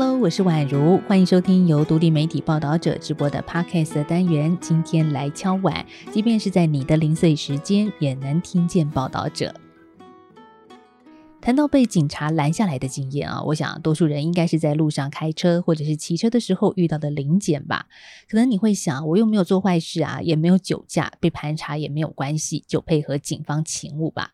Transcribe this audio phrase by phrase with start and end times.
[0.00, 4.56] Hello，我是宛如，欢迎收听由独立媒体报道者直播的 Podcast 单元。
[4.60, 9.52] 今天来敲碗，即便是在你的零碎时间，也能听见报道者。
[11.40, 17.86] 谈到被警察拦下来的经验啊，我想多数人应该是在路上开车或者是骑车的时候遇到的临检吧。
[18.30, 24.30] 可能你会想，我又没有做坏事啊，也没有酒驾，被盘查也没有关系，就配合警方勤务吧。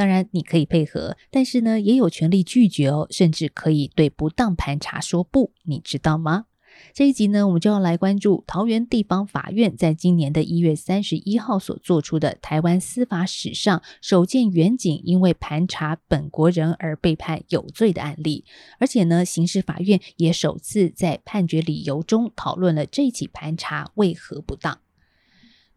[0.00, 6.46] 当然，你可以配合，但是呢，也有权利拒绝哦，甚至可以对不当盘查说不，你知道吗？
[6.94, 18.46] 这一集呢，我们就要来关注桃园地方法院在今年的一月三十一号所做出的台湾司法史上首件远警因为盘查本国人而被判有罪的案例，
[18.78, 24.80] 而且呢，刑事法院也首次在判决理由中讨论了这起盘查为何不当。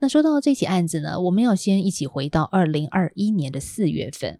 [0.03, 4.38] 那说到这起案子呢，我们要先一起回到二零二一年的四月份。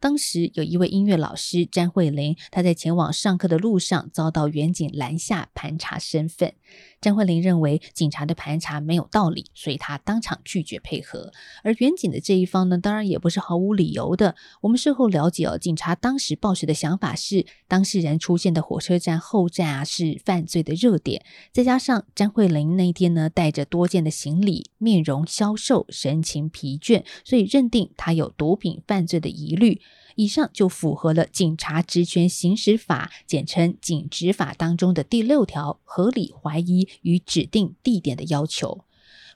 [0.00, 6.54] 当时有一位音乐老师詹慧玲，她在前往上课的路上遭到远警拦下盘查身份。
[7.00, 11.32] 张慧玲认为警察的盘查没有道理，所以她当场拒绝配合。
[11.62, 14.36] 而远警的这一方呢，当然也不是毫无理由的。
[14.60, 29.80] 我们事后了解哦，警察当时抱持的想法是，当事人出现的火车站后站啊是犯罪的热点，再加上张慧玲那天呢带着多件的行李，面容消瘦，神情疲倦，所以认定他有毒品犯罪的疑虑。
[30.16, 38.84] 以上就符合了《警察职权行使法》简称《警执法》当中的第六条合理怀疑与指定地点的要求。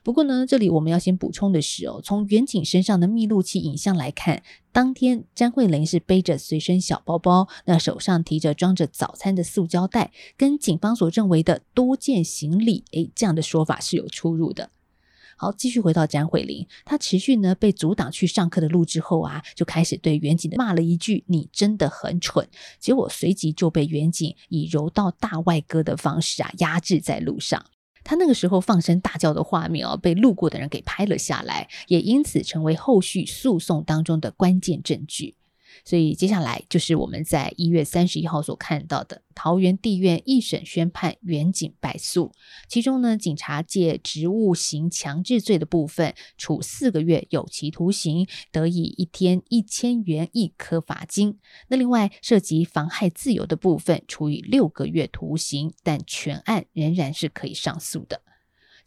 [0.03, 14.69] 不过呢，这里我们要先补充的是哦，从远景身上的密录器影像来看，当天詹慧玲是背着随身小包包，那手上提着装着早餐的塑胶袋，跟警方所认为的多件行李，诶，这样的说法是有出入的。
[15.39, 22.47] 好，继续回到詹慧玲，她持续呢被阻挡去上课的路之后啊，就开始对远景骂了一句：“你真的很蠢。”
[22.79, 27.63] 结果随即就被远景以柔道大外哥的方式啊压制在路上。
[28.03, 35.35] 他那个时候放声大叫的画面哦，被路过的人给拍了下来，也因此成为后续诉讼当中的关键证据。
[35.87, 42.33] 所以接下来就是我们在一月三十一号所看到的桃园地院一审宣判远景败诉，
[42.67, 51.39] 其中呢，警察借职务行强制罪的部分，处四个月有期徒刑，得以一天一千元一颗罚金。
[51.69, 58.23] 那另外涉及妨害自由的部分，处以六个月徒刑，但全案仍然是可以上诉的。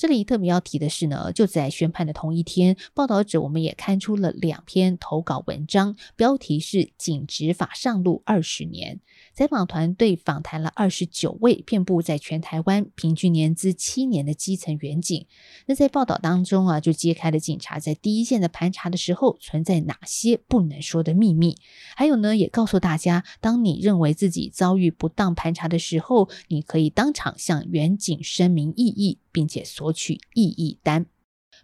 [0.01, 8.97] 这里特别要提的是呢，就在宣判的同一天，报道者我们也刊出了两篇投稿文章，标题是《警执法上路二十年》。
[9.35, 15.27] 采访团队访谈了二十九位遍布在全台湾、平均年资七年的基层员警。
[15.67, 21.59] 那在报道当中啊，就揭开了警察在第一线的盘查的时候存在哪些不能说的秘密。
[21.95, 31.07] 还有呢，也告诉大家，当你认为自己遭遇不当盘查的时候，你可以当场向员警声明异议，并且索取异议单。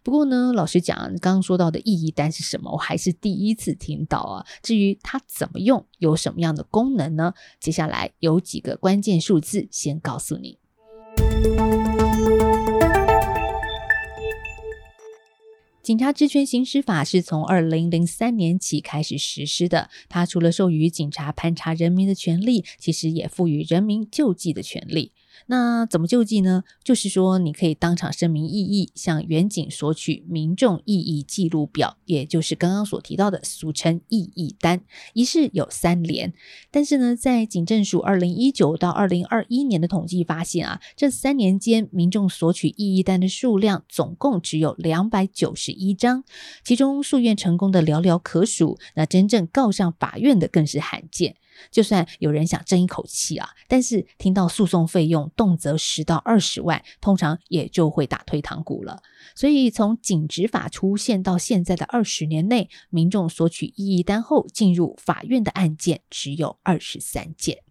[0.03, 4.47] 不过呢，老实讲，刚刚说到的异议单是什么，我还是第一次听到啊。
[4.62, 7.34] 至于它怎么用，有什么样的功能呢？
[7.59, 10.59] 接下来有几个关键数字，先告诉你。
[15.83, 19.88] 警察职权行使法是从二零零三年起开始实施的。
[20.09, 25.12] 它除了授予警察盘查人民的权利，其实也赋予人民救济的权利。
[25.47, 26.64] 那怎么救济呢？
[26.82, 34.82] 就是说，你可以当场声明异议，向远警索取民众异议记录表，也就是刚刚所提到的俗称异议单，
[35.12, 36.32] 一式有三连。
[36.70, 46.24] 但是呢，在警政署二零一九到二零二一年的统计发现啊，这三年间民众索取异议单的数量总共只有两百九十一张，
[46.64, 51.36] 其中诉愿成功的寥寥可数，那真正告上法院的更是罕见。
[51.70, 59.03] 就算有人想争一口气啊，但是听到诉讼费用动辄十到二十万，通常也就会打退堂鼓了。
[59.34, 67.66] 所以从警执法出现到现在的二十年内，民众索取异议单后进入法院的案件只有二十三件。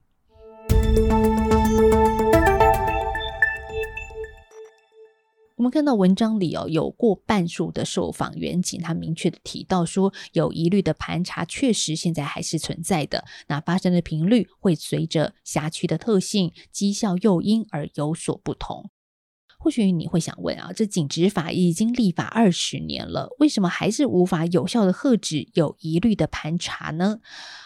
[5.56, 13.24] 我们看到文章里哦，有过半数的受访员警，他明确的提到说，有疑虑的盘查确实现在还是存在的。
[13.48, 18.90] 那发生的频率会随着辖区的特性、绩效诱因而有所不同。
[19.66, 27.18] 或许你会想问啊，这警执法已经立法二十年了，为什么还是无法有效的遏止有疑虑的盘查呢？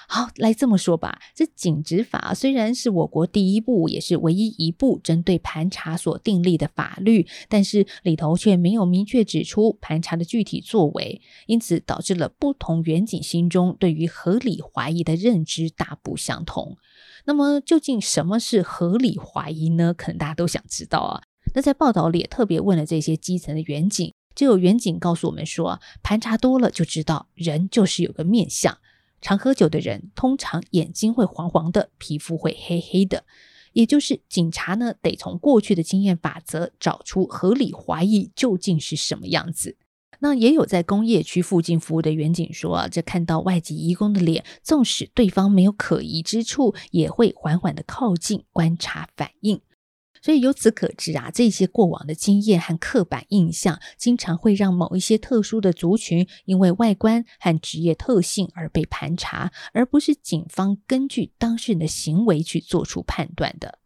[0.07, 16.77] 好，来这么说吧，这警执法虽然是我国第一部，也是唯一一部针对盘查所订立的法律，但是里头却没有明确指出盘查的具体作为，因此导致了不同远警心中对于合理怀疑的认知大不相同。
[17.25, 19.93] 那么究竟什么是合理怀疑呢？
[19.93, 21.28] 可能大家都想知道啊。
[21.53, 28.77] 那在报道里也特别问了这些基层的远景，就有远景告诉我们说，盘查多了就知道人就是有个面相，
[29.21, 33.25] 常喝酒的人通常眼睛会黄黄的，皮肤会黑黑的，
[33.73, 39.77] 也就是警察呢得从过去的经验法则找出合理怀疑究竟是什么样子。
[40.21, 49.61] 那也有在工业区附近服务的远警说啊，这看到外籍移工的脸，纵使对方没有可疑之处，也会缓缓的靠近观察反应。
[50.21, 63.79] 所以由此可知啊，这些过往的经验和刻板印象，经常会让某一些特殊的族群因为外观和职业特性而被盘查，而不是警方根据当事人的行为去做出判断的。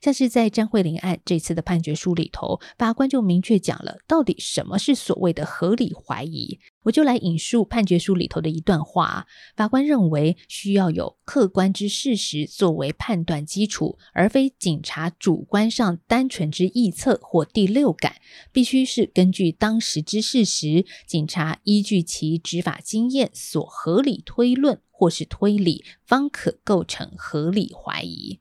[0.00, 6.58] 像是在张慧玲案这次的判决书里头，法官就明确讲了，到底什么是所谓的合理怀疑。
[6.82, 9.26] 我就来引述判决书里头的一段话：
[9.56, 18.14] 法官认为，需要有客观之事实作为判断基础，而非警察主观上单纯之臆测或第六感，
[18.52, 28.38] 必须是根据当时之事实，警察依据其执法经验所合理推论或是推理，方可构成合理怀疑。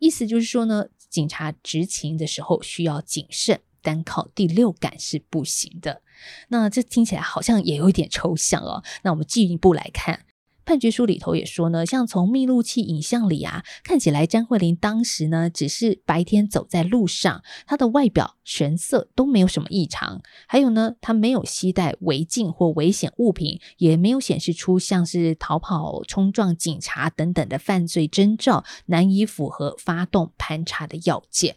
[0.00, 6.02] 意思就是说呢，警察执勤的时候需要谨慎，单靠第六感是不行的。
[6.48, 8.82] 那这听起来好像也有一点抽象哦。
[9.02, 10.26] 那我们进一步来看。
[10.70, 20.22] 判决书里头也说呢，像从密录器影像里啊，看起来张慧玲当时呢只是白天走在路上，她的外表神色都没有什么异常。
[20.46, 31.56] 还有呢，她没有携带违禁或危险物品，也没有显示出像是逃跑、冲撞警察等等的犯罪征兆，难以符合发动盘查的要件。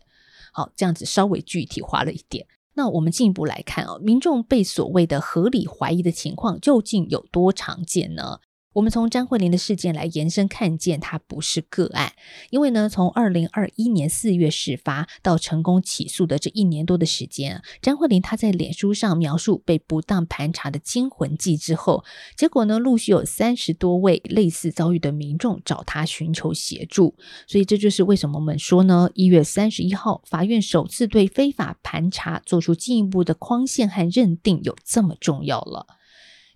[0.52, 2.48] 好，这样子稍微具体化了一点。
[2.74, 8.40] 那我们进一步来看哦，民众被所谓的合理怀疑的情况究竟有多常见呢？
[8.74, 12.14] 我们从张慧玲的事件来延伸，看见她不是个案，
[12.50, 22.04] 因为呢，从二零二一年四月事发到成功起诉的这一年多的时间，张慧玲她在脸书上描述被不当盘查的惊魂记之后，
[22.36, 27.16] 结果呢，陆续有三十多位类似遭遇的民众找她寻求协助，
[27.48, 35.86] 所以这就是为什么我们说呢，一月三十一号法院首次对非法盘查做出进一步的框限和认定有这么重要了。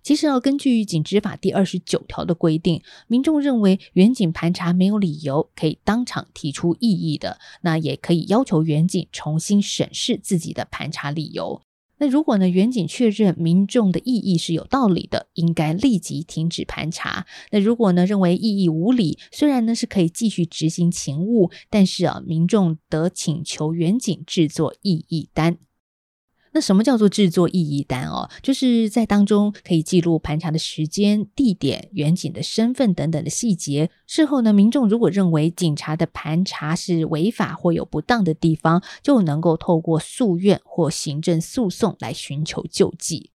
[0.08, 11.60] 其实要根据《警执法》第二十九条的规定，民众认为远警盘查没有理由，可以当场提出异议的，那也可以要求远警重新审视自己的盘查理由。
[11.98, 17.26] 那如果呢，远警确认民众的异议是有道理的，应该立即停止盘查。
[17.50, 25.58] 那如果呢，认为异议无理，虽然呢是可以继续执行勤务，但是啊，民众得请求远警制作异议单。
[26.58, 28.28] 那什么叫做制作异议单哦？
[28.42, 33.88] 就是在当中可以记录盘查的时间、地点、远景的身份等等的细节。
[34.08, 43.30] 事后呢，民众如果认为警察的盘查是违法或有不当的地方，就能够透过诉愿或行政诉讼来寻求救济。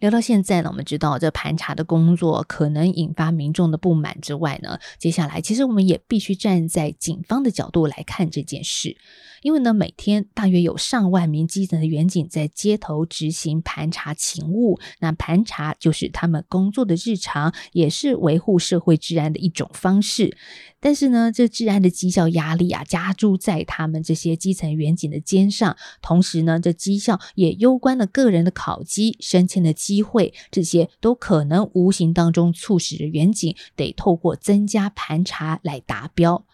[0.00, 8.96] 聊到现在呢，我们知道这盘查的工作可能引发民众的不满之外呢，接下来其实我们也必须站在警方的角度来看这件事。
[9.44, 20.34] 因为呢，每天大约有上万名基层的员警在街头执行盘查勤务，那盘查就是他们工作的日常，也是维护社会治安的一种方式。
[20.80, 36.46] 但是呢，这治安的绩效压力啊，加注在他们这些基层员警的肩上，同时呢，这绩效也攸关了个人的考绩、升迁的机会，这些都可能无形当中促使着员警得透过增加盘查来达标。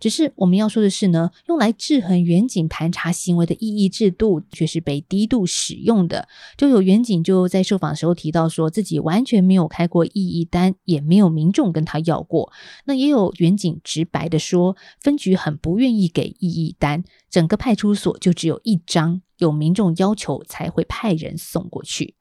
[0.00, 6.28] 只是我们要说的是呢，用来制衡远景盘查行为的异议制度，却是被低度使用的。
[6.56, 12.52] 就有远景就在受访时候提到，说自己完全没有开过异议单，也没有民众跟他要过。
[12.84, 22.14] 那也有远景直白的说，分局很不愿意给异议单，整个派出所就只有一张，有民众要求才会派人送过去。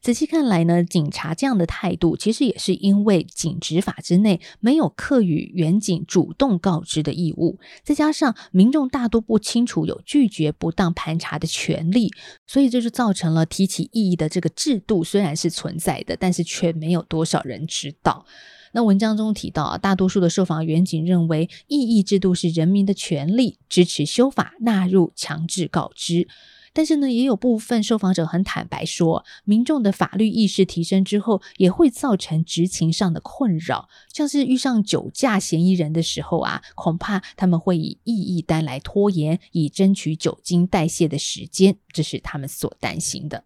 [0.00, 12.10] 仔细看来呢，警察这样的态度，其实也是因为警执法之内没有课予远警主动告知的义务，再加上民众大多不清楚有拒绝不当盘查的权利，
[12.46, 18.24] 所以这就造成了提起异议的这个制度虽然是存在的，但是却没有多少人知道。
[18.72, 26.28] 那文章中提到啊，大多数的受访员警认为异议制度是人民的权利，支持修法纳入强制告知。
[26.78, 33.88] 但是呢，也有部分受访者很坦白说，民众的法律意识提升之后，也会造成执勤上的困扰。
[34.12, 43.42] 像是遇上酒驾嫌疑人的时候啊，恐怕他们会以异议单来拖延，以争取酒精代谢的时间，这是他们所担心的。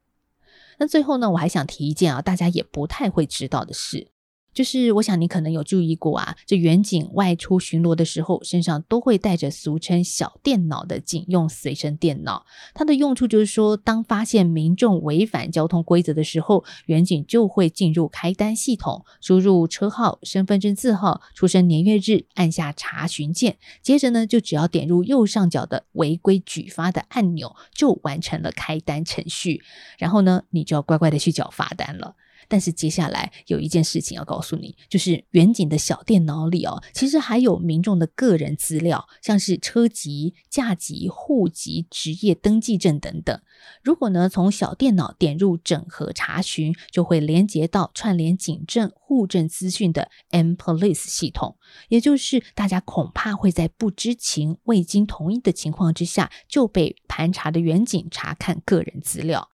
[0.78, 4.08] 那最后呢，我还想提一件啊，大家也不太会知道的事。
[4.52, 12.44] 就是我想你可能有注意过啊，这远警外出巡逻的时候，身上都会带着俗称“小电脑”的警用随身电脑。
[12.74, 29.62] 它的用处就是说，当发现民众违反交通规则的时候，远警就会进入开单系统，输入车号、身份证字号、出生年月日，按下查询键，接着呢，就只要点入右上角的违规举发的按钮，就完成了开单程序。
[29.98, 32.14] 然后呢，你就要乖乖的去缴罚单了。
[32.52, 43.40] 但是接下来有一件事情要告诉你，就是远景的小电脑里哦，其实还有民众的个人资料，像是车籍、驾籍、户籍、职业登记证等等。
[43.82, 51.56] 如果呢从小电脑点入整合查询，就会连接到串联警政、户政资讯的 M Police 系统，
[51.88, 59.51] 也就是大家恐怕会在不知情、未经同意的情况之下就被盘查的远景查看个人资料。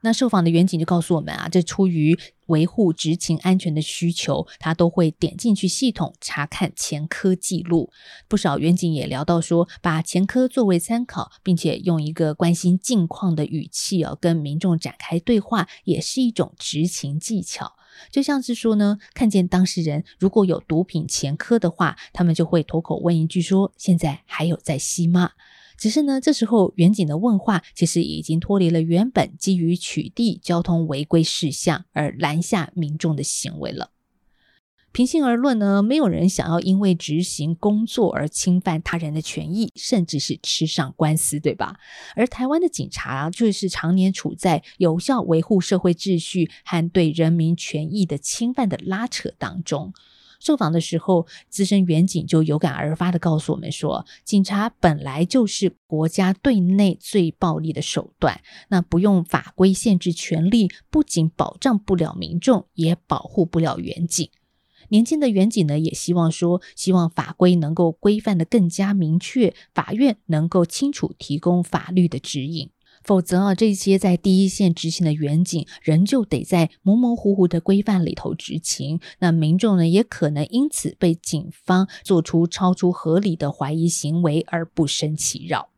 [0.00, 7.90] 那受访的远警就告诉我们啊，这出于维护执勤安全的需求，他都会点进去系统查看前科记录。
[8.28, 17.72] 不少远警也聊到说，把前科作为参考，并且用一个关心近况的语气啊，跟民众展开对话，也是一种执勤技巧。
[18.12, 25.32] 就像是说呢，看见当事人如果有毒品前科的话，他们就会脱口问一句说：“现在还有在吸吗？”
[25.78, 33.92] 只是呢，这时候远景的问话其实已经脱离了原本基于取缔交通违规事项而拦下民众的行为了。
[34.90, 41.76] 平心而论呢，没有人想要因为执行工作而侵犯他人的权益，甚至是吃上官司，对吧？
[42.16, 49.92] 而台湾的警察，就是常年处在有效维护社会秩序和对人民权益的侵犯的拉扯当中。
[50.38, 64.30] 受访的时候，资深远警就有感而发的告诉我们说：“警察本来就是国家对内最暴力的手段，那不用法规限制权力，不仅保障不了民众，也保护不了远警。
[64.90, 72.70] 年轻的远警呢，也希望说，希望法规能够规范的更加明确，法院能够清楚提供法律的指引。”
[73.04, 79.00] 否则啊，这些在第一线执行的远警，仍旧得在模模糊糊的规范里头执勤。
[79.18, 85.68] 那民众呢，也可能因此被警方做出超出合理的怀疑行为而不生其扰。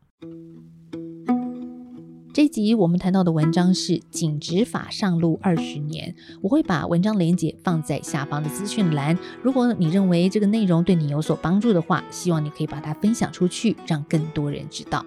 [2.33, 9.19] 这集我们谈到的文章是《警执法上路二十年》，我会把文章连接放在下方的资讯栏。
[9.43, 15.05] 如果你认为这个内容对你有所帮助的话，希望你可以把它分享出去，让更多人知道。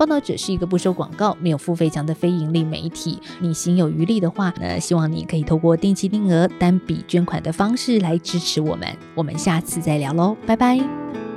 [0.00, 3.18] 报道者是一个不收广告、没有付费墙的非盈利媒体。
[3.38, 8.88] 你心有余力的话，那希望你可以透过定期定额、单笔捐款的方式来支持我们。
[9.14, 11.29] 我们下次再聊喽，拜拜。